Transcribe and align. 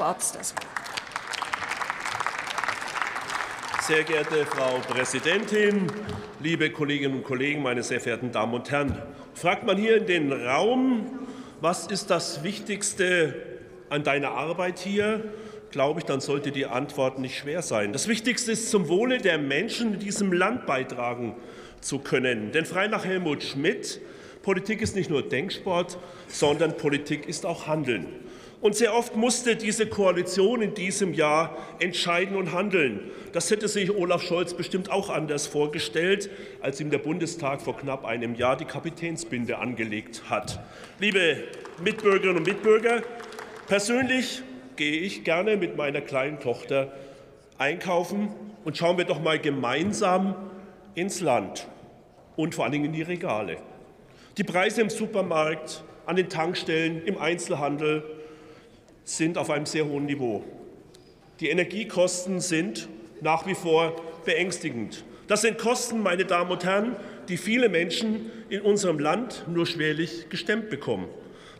Wort. 0.00 0.16
Sehr 3.82 4.02
geehrte 4.04 4.46
Frau 4.46 4.78
Präsidentin, 4.88 5.92
liebe 6.40 6.70
Kolleginnen 6.70 7.16
und 7.16 7.24
Kollegen, 7.24 7.62
meine 7.62 7.82
sehr 7.82 8.00
verehrten 8.00 8.32
Damen 8.32 8.54
und 8.54 8.70
Herren! 8.70 9.00
Fragt 9.34 9.66
man 9.66 9.76
hier 9.76 9.98
in 9.98 10.06
den 10.06 10.32
Raum, 10.32 11.28
was 11.60 11.86
ist 11.86 12.08
das 12.08 12.42
Wichtigste 12.42 13.34
an 13.90 14.02
deiner 14.02 14.30
Arbeit 14.30 14.78
hier, 14.78 15.22
glaube 15.70 16.00
ich, 16.00 16.06
dann 16.06 16.20
sollte 16.20 16.50
die 16.50 16.64
Antwort 16.64 17.18
nicht 17.18 17.36
schwer 17.36 17.60
sein. 17.60 17.92
Das 17.92 18.08
Wichtigste 18.08 18.52
ist, 18.52 18.70
zum 18.70 18.88
Wohle 18.88 19.18
der 19.18 19.36
Menschen 19.36 19.94
in 19.94 20.00
diesem 20.00 20.32
Land 20.32 20.64
beitragen 20.64 21.36
zu 21.82 21.98
können. 21.98 22.52
Denn 22.52 22.64
frei 22.64 22.86
nach 22.86 23.04
Helmut 23.04 23.42
Schmidt, 23.42 24.00
Politik 24.42 24.80
ist 24.80 24.96
nicht 24.96 25.10
nur 25.10 25.22
Denksport, 25.22 25.98
sondern 26.26 26.78
Politik 26.78 27.28
ist 27.28 27.44
auch 27.44 27.66
Handeln. 27.66 28.06
Und 28.60 28.76
sehr 28.76 28.94
oft 28.94 29.16
musste 29.16 29.56
diese 29.56 29.86
Koalition 29.86 30.60
in 30.60 30.74
diesem 30.74 31.14
Jahr 31.14 31.56
entscheiden 31.78 32.36
und 32.36 32.52
handeln. 32.52 33.10
Das 33.32 33.50
hätte 33.50 33.68
sich 33.68 33.90
Olaf 33.90 34.22
Scholz 34.22 34.52
bestimmt 34.52 34.90
auch 34.90 35.08
anders 35.08 35.46
vorgestellt, 35.46 36.28
als 36.60 36.78
ihm 36.78 36.90
der 36.90 36.98
Bundestag 36.98 37.62
vor 37.62 37.78
knapp 37.78 38.04
einem 38.04 38.34
Jahr 38.34 38.56
die 38.56 38.66
Kapitänsbinde 38.66 39.56
angelegt 39.58 40.24
hat. 40.28 40.60
Liebe 40.98 41.44
Mitbürgerinnen 41.82 42.36
und 42.36 42.46
Mitbürger, 42.46 43.02
persönlich 43.66 44.42
gehe 44.76 45.00
ich 45.00 45.24
gerne 45.24 45.56
mit 45.56 45.78
meiner 45.78 46.02
kleinen 46.02 46.38
Tochter 46.38 46.92
einkaufen 47.56 48.28
und 48.64 48.76
schauen 48.76 48.98
wir 48.98 49.06
doch 49.06 49.22
mal 49.22 49.38
gemeinsam 49.38 50.34
ins 50.94 51.22
Land 51.22 51.66
und 52.36 52.54
vor 52.54 52.64
allen 52.64 52.72
Dingen 52.72 52.86
in 52.86 52.92
die 52.92 53.02
Regale. 53.02 53.56
Die 54.36 54.44
Preise 54.44 54.82
im 54.82 54.90
Supermarkt, 54.90 55.82
an 56.04 56.16
den 56.16 56.28
Tankstellen, 56.28 57.02
im 57.04 57.16
Einzelhandel 57.16 58.19
sind 59.04 59.38
auf 59.38 59.50
einem 59.50 59.66
sehr 59.66 59.86
hohen 59.86 60.06
Niveau. 60.06 60.44
Die 61.40 61.48
Energiekosten 61.48 62.40
sind 62.40 62.88
nach 63.20 63.46
wie 63.46 63.54
vor 63.54 63.96
beängstigend. 64.24 65.04
Das 65.26 65.42
sind 65.42 65.58
Kosten, 65.58 66.02
meine 66.02 66.24
Damen 66.24 66.50
und 66.50 66.64
Herren, 66.64 66.96
die 67.28 67.36
viele 67.36 67.68
Menschen 67.68 68.30
in 68.48 68.62
unserem 68.62 68.98
Land 68.98 69.44
nur 69.48 69.66
schwerlich 69.66 70.28
gestemmt 70.28 70.70
bekommen. 70.70 71.06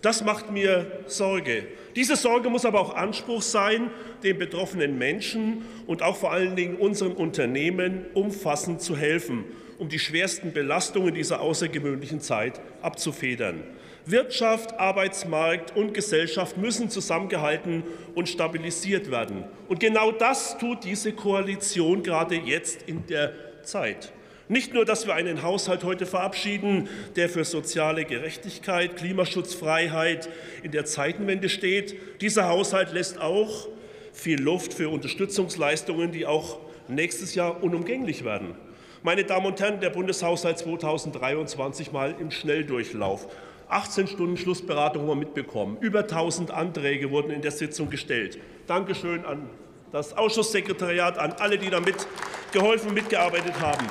Das 0.02 0.24
macht 0.24 0.50
mir 0.50 0.90
Sorge. 1.06 1.66
Diese 1.94 2.16
Sorge 2.16 2.48
muss 2.48 2.64
aber 2.64 2.80
auch 2.80 2.94
Anspruch 2.94 3.42
sein, 3.42 3.90
den 4.22 4.38
betroffenen 4.38 4.98
Menschen 4.98 5.64
und 5.86 6.02
auch 6.02 6.16
vor 6.16 6.32
allen 6.32 6.56
Dingen 6.56 6.76
unseren 6.76 7.12
Unternehmen 7.12 8.06
umfassend 8.14 8.80
zu 8.80 8.96
helfen, 8.96 9.44
um 9.78 9.88
die 9.88 9.98
schwersten 9.98 10.52
Belastungen 10.52 11.14
dieser 11.14 11.40
außergewöhnlichen 11.40 12.20
Zeit 12.20 12.60
abzufedern. 12.82 13.62
Wirtschaft, 14.06 14.78
Arbeitsmarkt 14.78 15.76
und 15.76 15.94
Gesellschaft 15.94 16.56
müssen 16.56 16.90
zusammengehalten 16.90 17.82
und 18.14 18.28
stabilisiert 18.28 19.10
werden. 19.10 19.44
Und 19.68 19.80
genau 19.80 20.12
das 20.12 20.58
tut 20.58 20.84
diese 20.84 21.12
Koalition 21.12 22.02
gerade 22.02 22.36
jetzt 22.36 22.82
in 22.82 23.06
der 23.06 23.32
Zeit. 23.62 24.12
Nicht 24.48 24.74
nur, 24.74 24.84
dass 24.84 25.06
wir 25.06 25.14
einen 25.14 25.42
Haushalt 25.42 25.84
heute 25.84 26.06
verabschieden, 26.06 26.88
der 27.14 27.28
für 27.28 27.44
soziale 27.44 28.04
Gerechtigkeit, 28.04 28.96
Klimaschutzfreiheit 28.96 30.28
in 30.64 30.72
der 30.72 30.84
Zeitenwende 30.86 31.48
steht. 31.48 31.94
Dieser 32.20 32.48
Haushalt 32.48 32.92
lässt 32.92 33.20
auch 33.20 33.68
viel 34.12 34.42
Luft 34.42 34.74
für 34.74 34.88
Unterstützungsleistungen, 34.88 36.10
die 36.10 36.26
auch 36.26 36.58
nächstes 36.88 37.36
Jahr 37.36 37.62
unumgänglich 37.62 38.24
werden. 38.24 38.56
Meine 39.02 39.22
Damen 39.22 39.46
und 39.46 39.60
Herren, 39.60 39.80
der 39.80 39.90
Bundeshaushalt 39.90 40.58
2023 40.58 41.92
mal 41.92 42.14
im 42.18 42.32
Schnelldurchlauf. 42.32 43.28
18 43.70 44.08
Stunden 44.08 44.36
Schlussberatung 44.36 45.02
haben 45.02 45.08
wir 45.08 45.14
mitbekommen. 45.14 45.78
Über 45.80 46.00
1000 46.00 46.50
Anträge 46.50 47.10
wurden 47.10 47.30
in 47.30 47.40
der 47.40 47.52
Sitzung 47.52 47.88
gestellt. 47.88 48.38
Dankeschön 48.66 49.24
an 49.24 49.48
das 49.92 50.16
Ausschusssekretariat, 50.16 51.18
an 51.18 51.32
alle, 51.38 51.58
die 51.58 51.70
damit 51.70 52.06
geholfen, 52.52 52.94
mitgearbeitet 52.94 53.60
haben. 53.60 53.86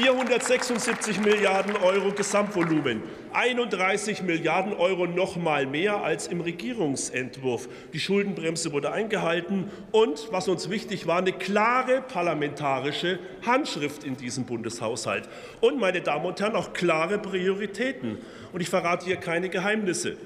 476 0.00 1.20
Milliarden 1.20 1.76
Euro 1.76 2.10
Gesamtvolumen, 2.12 3.02
31 3.34 4.22
Milliarden 4.22 4.72
Euro 4.72 5.06
noch 5.06 5.36
mal 5.36 5.66
mehr 5.66 6.02
als 6.02 6.26
im 6.26 6.40
Regierungsentwurf. 6.40 7.68
Die 7.92 8.00
Schuldenbremse 8.00 8.72
wurde 8.72 8.92
eingehalten 8.92 9.70
und, 9.92 10.28
was 10.30 10.48
uns 10.48 10.70
wichtig 10.70 11.06
war, 11.06 11.18
eine 11.18 11.32
klare 11.32 12.00
parlamentarische 12.00 13.18
Handschrift 13.44 14.02
in 14.02 14.16
diesem 14.16 14.46
Bundeshaushalt. 14.46 15.28
Und, 15.60 15.78
meine 15.78 16.00
Damen 16.00 16.24
und 16.24 16.40
Herren, 16.40 16.56
auch 16.56 16.72
klare 16.72 17.18
Prioritäten. 17.18 18.16
Und 18.54 18.62
ich 18.62 18.70
verrate 18.70 19.04
hier 19.04 19.16
keine 19.16 19.50
Geheimnisse. 19.50 20.16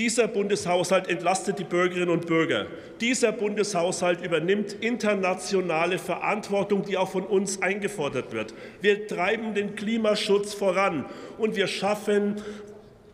Dieser 0.00 0.28
Bundeshaushalt 0.28 1.10
entlastet 1.10 1.58
die 1.58 1.64
Bürgerinnen 1.64 2.08
und 2.08 2.26
Bürger. 2.26 2.68
Dieser 3.02 3.32
Bundeshaushalt 3.32 4.24
übernimmt 4.24 4.72
internationale 4.80 5.98
Verantwortung, 5.98 6.86
die 6.86 6.96
auch 6.96 7.10
von 7.10 7.24
uns 7.24 7.60
eingefordert 7.60 8.32
wird. 8.32 8.54
Wir 8.80 9.06
treiben 9.06 9.52
den 9.52 9.76
Klimaschutz 9.76 10.54
voran 10.54 11.04
und 11.36 11.54
wir 11.54 11.66
schaffen 11.66 12.36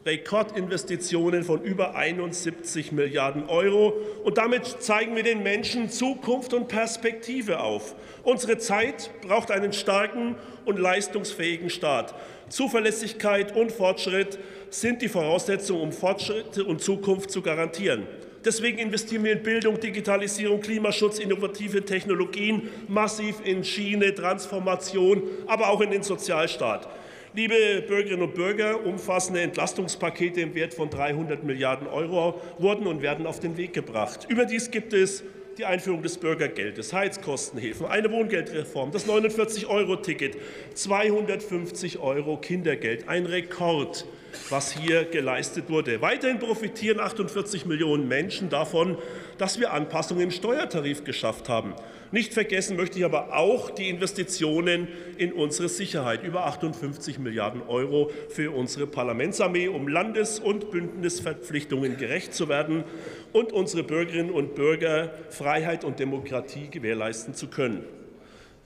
Rekordinvestitionen 0.07 1.43
von 1.43 1.63
über 1.63 1.97
71 1.97 2.93
Milliarden 2.93 3.49
Euro. 3.49 3.93
Und 4.25 4.39
damit 4.39 4.65
zeigen 4.65 5.17
wir 5.17 5.25
den 5.25 5.43
Menschen 5.43 5.91
Zukunft 5.91 6.55
und 6.55 6.69
Perspektive 6.69 7.61
auf. 7.61 7.97
Unsere 8.23 8.59
Zeit 8.59 9.11
braucht 9.21 9.51
einen 9.51 9.73
starken 9.73 10.37
und 10.65 10.79
leistungsfähigen 10.79 11.71
Staat. 11.71 12.15
Zuverlässigkeit 12.49 13.57
und 13.57 13.73
Fortschritt 13.73 14.39
sind 14.71 15.03
die 15.03 15.09
Voraussetzungen, 15.09 15.83
um 15.83 15.93
Fortschritt 15.93 16.59
und 16.59 16.81
Zukunft 16.81 17.31
zu 17.31 17.43
garantieren. 17.43 18.07
Deswegen 18.45 18.79
investieren 18.79 19.25
wir 19.25 19.33
in 19.33 19.43
Bildung, 19.43 19.81
Digitalisierung, 19.81 20.61
Klimaschutz, 20.61 21.19
innovative 21.19 21.85
Technologien, 21.85 22.71
massiv 22.87 23.41
in 23.43 23.65
Schiene, 23.65 24.15
Transformation, 24.15 25.25
aber 25.49 25.69
auch 25.69 25.81
in 25.81 25.91
den 25.91 26.05
Sozialstaat. 26.05 26.89
Liebe 27.37 27.85
Bürgerinnen 27.87 28.23
und 28.23 28.33
Bürger, 28.33 28.83
umfassende 28.87 29.43
Entlastungspakete 29.43 30.41
im 30.41 30.55
Wert 30.55 30.73
von 30.73 30.89
300 30.89 31.45
Milliarden 31.45 31.87
Euro 31.87 32.41
wurden 32.57 32.87
und 32.87 33.03
werden 33.03 33.27
auf 33.27 33.41
den 33.41 33.59
Weg 33.59 33.75
gebracht. 33.75 34.27
Überdies 34.31 34.71
gibt 34.71 34.95
es 34.95 35.23
die 35.59 35.67
Einführung 35.67 36.03
des 36.03 36.17
Bürgergeldes, 36.17 36.95
Heizkostenhilfen, 36.95 37.85
eine 37.89 38.11
Wohngeldreform, 38.11 38.91
das 38.91 39.07
49-Euro-Ticket, 39.07 40.39
250 40.73 41.99
Euro 41.99 42.39
Kindergeld, 42.39 43.07
ein 43.07 43.27
Rekord 43.27 44.07
was 44.51 44.73
hier 44.73 45.05
geleistet 45.05 45.69
wurde. 45.69 46.01
Weiterhin 46.01 46.39
profitieren 46.39 47.01
48 47.01 47.67
Millionen 47.67 48.09
Menschen 48.09 48.49
davon, 48.49 48.99
dass 49.39 49.61
wir 49.61 49.73
Anpassungen 49.73 50.25
im 50.25 50.31
Steuertarif 50.31 51.05
geschafft 51.05 51.49
haben. 51.49 51.75
Nicht 52.13 52.35
vergessen 52.35 52.77
möchte 52.77 52.99
ich 52.99 53.05
aber 53.05 53.37
auch 53.37 53.71
die 53.71 53.89
Investitionen 53.89 54.89
in 55.19 55.33
unsere 55.33 55.69
Sicherheit, 55.69 56.23
über 56.23 56.47
58 56.47 57.19
Milliarden 57.19 57.63
Euro 57.63 58.11
für 58.29 58.53
unsere 58.53 58.87
Parlamentsarmee, 58.87 59.69
um 59.69 59.89
Landes- 59.89 60.39
und 60.39 60.71
Bündnisverpflichtungen 60.71 61.97
gerecht 61.97 62.33
zu 62.33 62.49
werden 62.49 62.85
und 63.33 63.53
unsere 63.53 63.83
Bürgerinnen 63.83 64.31
und 64.31 64.55
Bürger 64.55 65.11
Freiheit 65.31 65.85
und 65.85 65.99
Demokratie 65.99 66.69
gewährleisten 66.71 67.35
zu 67.35 67.49
können. 67.49 67.85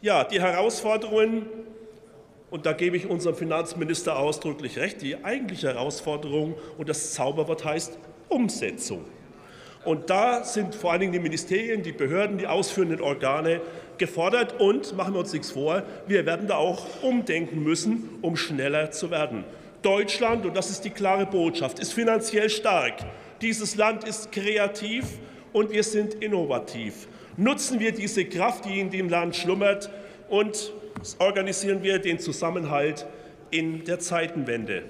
Ja, 0.02 0.24
die 0.24 0.40
Herausforderungen 0.40 1.46
und 2.50 2.66
da 2.66 2.72
gebe 2.72 2.96
ich 2.96 3.08
unserem 3.08 3.36
Finanzminister 3.36 4.18
ausdrücklich 4.18 4.78
recht, 4.78 5.02
die 5.02 5.24
eigentliche 5.24 5.68
Herausforderung 5.68 6.54
und 6.78 6.88
das 6.88 7.12
Zauberwort 7.12 7.64
heißt 7.64 7.98
Umsetzung. 8.28 9.04
Und 9.84 10.10
da 10.10 10.44
sind 10.44 10.74
vor 10.74 10.92
allen 10.92 11.00
Dingen 11.00 11.12
die 11.12 11.20
Ministerien, 11.20 11.82
die 11.82 11.92
Behörden, 11.92 12.36
die 12.36 12.46
ausführenden 12.46 13.00
Organe 13.00 13.62
gefordert. 13.96 14.60
Und 14.60 14.94
machen 14.94 15.14
wir 15.14 15.20
uns 15.20 15.32
nichts 15.32 15.52
vor, 15.52 15.84
wir 16.06 16.26
werden 16.26 16.48
da 16.48 16.56
auch 16.56 17.02
umdenken 17.02 17.62
müssen, 17.62 18.18
um 18.20 18.36
schneller 18.36 18.90
zu 18.90 19.10
werden. 19.10 19.44
Deutschland, 19.82 20.44
und 20.44 20.54
das 20.54 20.68
ist 20.68 20.84
die 20.84 20.90
klare 20.90 21.24
Botschaft, 21.24 21.78
ist 21.78 21.94
finanziell 21.94 22.50
stark. 22.50 22.94
Dieses 23.40 23.76
Land 23.76 24.04
ist 24.04 24.32
kreativ 24.32 25.06
und 25.54 25.72
wir 25.72 25.82
sind 25.82 26.14
innovativ. 26.14 27.08
Nutzen 27.38 27.80
wir 27.80 27.92
diese 27.92 28.26
Kraft, 28.26 28.66
die 28.66 28.80
in 28.80 28.90
dem 28.90 29.08
Land 29.08 29.34
schlummert, 29.34 29.88
und 30.30 30.72
organisieren 31.18 31.82
wir 31.82 31.98
den 31.98 32.18
Zusammenhalt 32.18 33.06
in 33.50 33.84
der 33.84 33.98
Zeitenwende. 33.98 34.82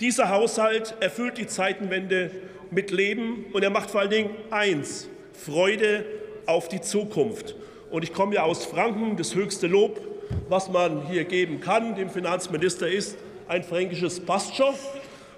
Dieser 0.00 0.28
Haushalt 0.28 0.94
erfüllt 1.00 1.38
die 1.38 1.46
Zeitenwende 1.46 2.30
mit 2.70 2.90
Leben 2.90 3.46
und 3.52 3.62
er 3.62 3.70
macht 3.70 3.90
vor 3.90 4.02
allen 4.02 4.10
Dingen 4.10 4.30
eins, 4.50 5.08
Freude 5.32 6.04
auf 6.46 6.68
die 6.68 6.80
Zukunft. 6.80 7.56
Und 7.90 8.04
ich 8.04 8.12
komme 8.12 8.34
ja 8.34 8.42
aus 8.42 8.64
Franken, 8.64 9.16
das 9.16 9.34
höchste 9.34 9.66
Lob, 9.66 10.00
was 10.48 10.68
man 10.68 11.06
hier 11.06 11.24
geben 11.24 11.60
kann, 11.60 11.94
dem 11.94 12.10
Finanzminister 12.10 12.88
ist 12.88 13.16
ein 13.48 13.62
fränkisches 13.62 14.20
Pastschow. 14.20 14.74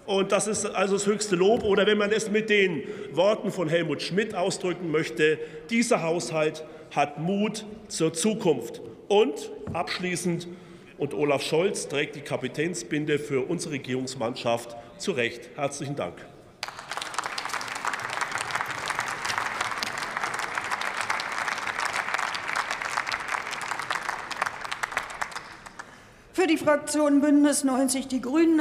Und 0.06 0.31
das 0.31 0.46
ist 0.46 0.64
also 0.64 0.94
das 0.94 1.06
höchste 1.06 1.34
Lob. 1.34 1.64
Oder 1.64 1.87
wenn 1.87 1.99
man 1.99 2.12
es 2.12 2.31
mit 2.31 2.49
den 2.49 2.84
Worten 3.12 3.50
von 3.50 3.69
Helmut 3.69 4.02
Schmidt 4.02 4.34
ausdrücken 4.34 4.90
möchte, 4.90 5.38
dieser 5.69 6.02
Haushalt 6.02 6.64
hat 6.92 7.19
Mut 7.19 7.66
zur 7.88 8.12
Zukunft. 8.12 8.81
Und 9.08 9.52
abschließend, 9.72 10.48
und 10.98 11.14
Olaf 11.14 11.42
Scholz 11.42 11.88
trägt 11.88 12.16
die 12.16 12.22
Kapitänsbinde 12.22 13.18
für 13.18 13.46
unsere 13.48 13.74
Regierungsmannschaft 13.74 14.76
zu 14.98 15.12
Recht. 15.12 15.50
Herzlichen 15.54 15.94
Dank. 15.94 16.14
Für 26.32 26.46
die 26.46 26.58
Fraktion 26.58 27.20
Bündnis 27.22 27.64
90 27.64 28.06
Die 28.06 28.20
Grünen 28.20 28.54